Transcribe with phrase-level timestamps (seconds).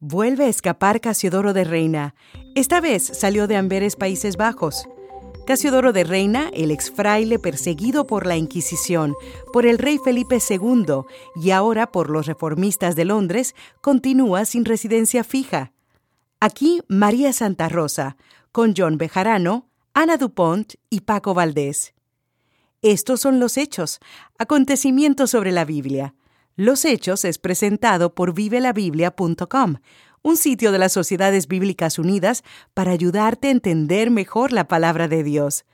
[0.00, 2.14] Vuelve a escapar Casiodoro de Reina.
[2.54, 4.86] Esta vez salió de Amberes, Países Bajos.
[5.46, 9.14] Casiodoro de Reina, el ex fraile perseguido por la Inquisición,
[9.54, 11.04] por el rey Felipe II
[11.34, 15.72] y ahora por los reformistas de Londres, continúa sin residencia fija.
[16.40, 18.18] Aquí María Santa Rosa,
[18.52, 21.94] con John Bejarano, Ana Dupont y Paco Valdés.
[22.82, 24.00] Estos son los hechos,
[24.36, 26.14] acontecimientos sobre la Biblia.
[26.58, 29.76] Los Hechos es presentado por vivelabiblia.com,
[30.22, 35.22] un sitio de las Sociedades Bíblicas Unidas para ayudarte a entender mejor la palabra de
[35.22, 35.66] Dios.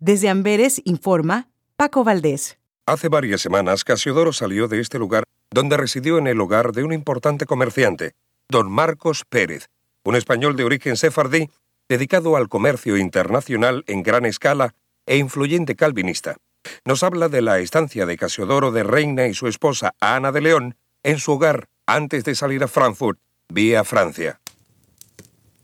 [0.00, 2.56] Desde Amberes informa Paco Valdés.
[2.86, 6.94] Hace varias semanas Casiodoro salió de este lugar donde residió en el hogar de un
[6.94, 8.14] importante comerciante,
[8.48, 9.68] don Marcos Pérez,
[10.02, 11.50] un español de origen sefardí
[11.90, 16.38] dedicado al comercio internacional en gran escala e influyente calvinista
[16.84, 20.76] nos habla de la estancia de Casiodoro de Reina y su esposa Ana de León
[21.02, 23.18] en su hogar antes de salir a Frankfurt,
[23.48, 24.40] vía Francia.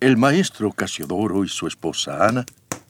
[0.01, 2.47] El maestro Casiodoro y su esposa Ana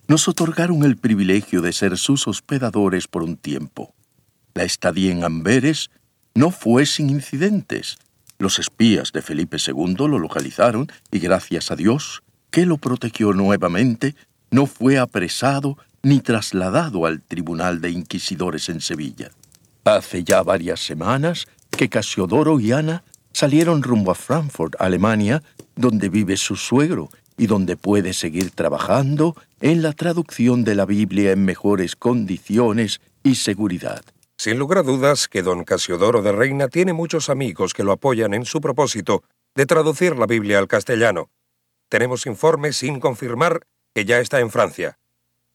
[0.09, 3.95] nos otorgaron el privilegio de ser sus hospedadores por un tiempo.
[4.55, 5.91] La estadía en Amberes
[6.35, 7.99] no fue sin incidentes.
[8.39, 14.15] Los espías de Felipe II lo localizaron y gracias a Dios, que lo protegió nuevamente,
[14.51, 19.31] no fue apresado ni trasladado al Tribunal de Inquisidores en Sevilla.
[19.85, 25.43] Hace ya varias semanas que Casiodoro y Ana salieron rumbo a Frankfurt, Alemania,
[25.77, 31.33] donde vive su suegro y donde puede seguir trabajando en la traducción de la Biblia
[31.33, 34.03] en mejores condiciones y seguridad.
[34.37, 38.35] Sin lugar a dudas que don Casiodoro de Reina tiene muchos amigos que lo apoyan
[38.35, 39.23] en su propósito
[39.55, 41.31] de traducir la Biblia al castellano.
[41.89, 43.63] Tenemos informes sin confirmar
[43.95, 44.98] que ya está en Francia.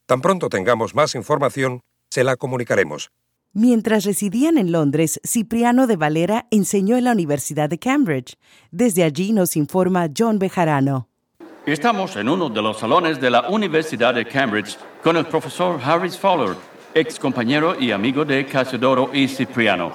[0.06, 3.08] Tan pronto tengamos más información, se la comunicaremos.
[3.54, 8.34] Mientras residían en Londres, Cipriano de Valera enseñó en la Universidad de Cambridge.
[8.70, 11.08] Desde allí nos informa John Bejarano.
[11.64, 16.18] Estamos en uno de los salones de la Universidad de Cambridge con el profesor Harris
[16.18, 16.54] Fowler,
[16.92, 19.92] ex compañero y amigo de Casiodoro y Cipriano.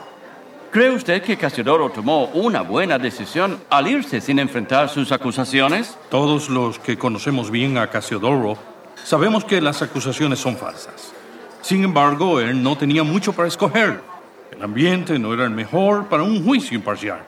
[0.71, 5.95] ¿Cree usted que Casiodoro tomó una buena decisión al irse sin enfrentar sus acusaciones?
[6.09, 8.57] Todos los que conocemos bien a Casiodoro
[9.03, 11.13] Sabemos que las acusaciones son falsas.
[11.61, 14.01] Sin embargo, él no tenía mucho para escoger.
[14.51, 17.19] El ambiente no era el mejor para un juicio imparcial.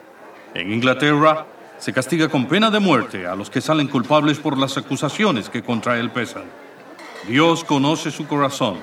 [0.54, 1.46] En Inglaterra
[1.78, 5.62] se castiga con pena de muerte a los que salen culpables por las acusaciones que
[5.62, 6.44] contra él pesan.
[7.26, 8.78] Dios conoce su corazón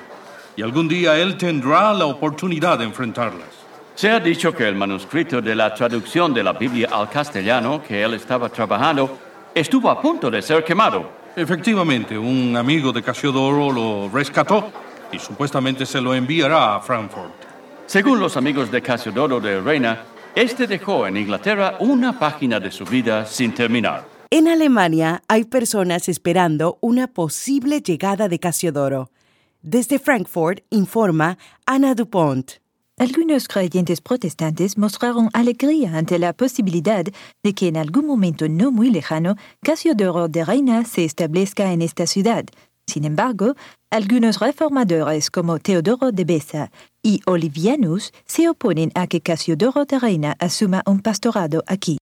[0.56, 3.48] y algún día él tendrá la oportunidad de enfrentarlas.
[3.94, 8.02] Se ha dicho que el manuscrito de la traducción de la Biblia al castellano que
[8.02, 9.18] él estaba trabajando
[9.54, 14.70] estuvo a punto de ser quemado Efectivamente, un amigo de Casiodoro lo rescató
[15.12, 17.32] y supuestamente se lo enviará a Frankfurt.
[17.86, 20.04] Según los amigos de Casiodoro de Reina,
[20.34, 24.04] este dejó en Inglaterra una página de su vida sin terminar.
[24.30, 29.10] En Alemania hay personas esperando una posible llegada de Casiodoro.
[29.62, 31.36] Desde Frankfurt informa
[31.66, 32.59] Ana Dupont.
[33.00, 37.02] Algunos creyentes protestantes mostraron alegría ante la posibilidad
[37.42, 42.06] de que en algún momento no muy lejano Casiodoro de Reina se establezca en esta
[42.06, 42.44] ciudad.
[42.86, 43.54] Sin embargo,
[43.88, 46.72] algunos reformadores como Teodoro de Besa
[47.02, 51.99] y Olivianus se oponen a que Casiodoro de Reina asuma un pastorado aquí.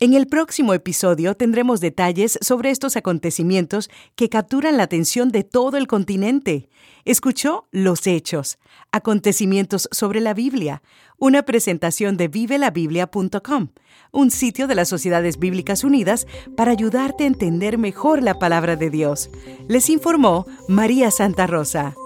[0.00, 5.76] En el próximo episodio tendremos detalles sobre estos acontecimientos que capturan la atención de todo
[5.76, 6.68] el continente.
[7.04, 8.58] Escuchó Los Hechos,
[8.92, 10.82] acontecimientos sobre la Biblia,
[11.18, 13.70] una presentación de vivelabiblia.com,
[14.12, 18.90] un sitio de las Sociedades Bíblicas Unidas para ayudarte a entender mejor la palabra de
[18.90, 19.30] Dios.
[19.66, 21.96] Les informó María Santa Rosa.